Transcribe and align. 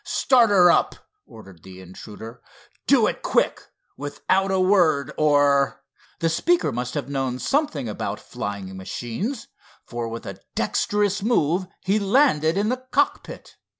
"Start 0.03 0.49
her 0.49 0.71
up," 0.71 0.95
ordered 1.27 1.61
the 1.61 1.79
intruder, 1.79 2.41
"do 2.87 3.05
it 3.05 3.21
quick, 3.21 3.67
without 3.97 4.49
a 4.49 4.59
word, 4.59 5.11
or—" 5.15 5.83
The 6.21 6.27
speaker 6.27 6.71
must 6.71 6.95
have 6.95 7.07
known 7.07 7.37
something 7.37 7.87
about 7.87 8.19
flying 8.19 8.75
machines, 8.75 9.47
for 9.85 10.07
with 10.07 10.25
a 10.25 10.39
dexterous 10.55 11.21
move 11.21 11.67
he 11.81 11.99
landed 11.99 12.57
in 12.57 12.69
the 12.69 12.83
cockpit. 12.89 13.57